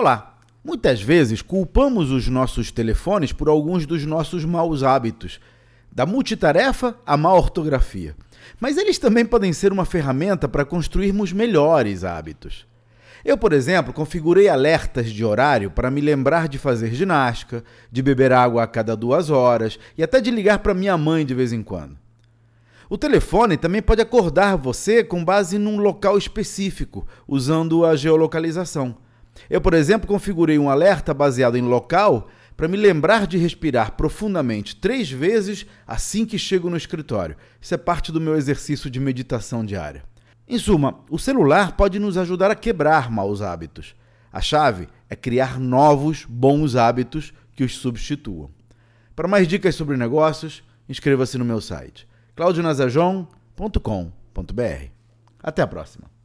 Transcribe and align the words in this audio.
Olá! 0.00 0.38
Muitas 0.64 1.02
vezes 1.02 1.42
culpamos 1.42 2.12
os 2.12 2.28
nossos 2.28 2.70
telefones 2.70 3.32
por 3.32 3.48
alguns 3.48 3.84
dos 3.84 4.06
nossos 4.06 4.44
maus 4.44 4.84
hábitos, 4.84 5.40
da 5.90 6.06
multitarefa 6.06 6.94
à 7.04 7.16
má 7.16 7.34
ortografia. 7.34 8.14
Mas 8.60 8.76
eles 8.76 8.96
também 8.96 9.26
podem 9.26 9.52
ser 9.52 9.72
uma 9.72 9.84
ferramenta 9.84 10.48
para 10.48 10.64
construirmos 10.64 11.32
melhores 11.32 12.04
hábitos. 12.04 12.64
Eu, 13.24 13.36
por 13.36 13.52
exemplo, 13.52 13.92
configurei 13.92 14.48
alertas 14.48 15.10
de 15.10 15.24
horário 15.24 15.68
para 15.68 15.90
me 15.90 16.00
lembrar 16.00 16.46
de 16.46 16.58
fazer 16.58 16.94
ginástica, 16.94 17.64
de 17.90 18.00
beber 18.00 18.32
água 18.32 18.62
a 18.62 18.68
cada 18.68 18.94
duas 18.94 19.30
horas 19.30 19.80
e 19.98 20.02
até 20.04 20.20
de 20.20 20.30
ligar 20.30 20.60
para 20.60 20.74
minha 20.74 20.96
mãe 20.96 21.26
de 21.26 21.34
vez 21.34 21.52
em 21.52 21.60
quando. 21.60 21.98
O 22.88 22.96
telefone 22.96 23.56
também 23.56 23.82
pode 23.82 24.00
acordar 24.00 24.54
você 24.54 25.02
com 25.02 25.24
base 25.24 25.58
num 25.58 25.78
local 25.78 26.16
específico, 26.16 27.04
usando 27.26 27.84
a 27.84 27.96
geolocalização. 27.96 29.07
Eu, 29.48 29.60
por 29.60 29.74
exemplo, 29.74 30.06
configurei 30.06 30.58
um 30.58 30.70
alerta 30.70 31.14
baseado 31.14 31.56
em 31.56 31.62
local 31.62 32.28
para 32.56 32.68
me 32.68 32.76
lembrar 32.76 33.26
de 33.26 33.38
respirar 33.38 33.92
profundamente 33.92 34.74
três 34.74 35.10
vezes 35.10 35.64
assim 35.86 36.26
que 36.26 36.38
chego 36.38 36.68
no 36.68 36.76
escritório. 36.76 37.36
Isso 37.60 37.74
é 37.74 37.78
parte 37.78 38.10
do 38.10 38.20
meu 38.20 38.36
exercício 38.36 38.90
de 38.90 38.98
meditação 38.98 39.64
diária. 39.64 40.02
Em 40.46 40.58
suma, 40.58 41.00
o 41.08 41.18
celular 41.18 41.76
pode 41.76 41.98
nos 41.98 42.16
ajudar 42.16 42.50
a 42.50 42.56
quebrar 42.56 43.10
maus 43.10 43.42
hábitos. 43.42 43.94
A 44.32 44.40
chave 44.40 44.88
é 45.08 45.14
criar 45.14 45.60
novos 45.60 46.26
bons 46.28 46.74
hábitos 46.74 47.32
que 47.54 47.62
os 47.62 47.76
substituam. 47.76 48.50
Para 49.14 49.28
mais 49.28 49.46
dicas 49.46 49.74
sobre 49.74 49.96
negócios, 49.96 50.62
inscreva-se 50.88 51.38
no 51.38 51.44
meu 51.44 51.60
site 51.60 52.08
claudionazajon.com.br. 52.34 54.90
Até 55.42 55.62
a 55.62 55.66
próxima! 55.66 56.17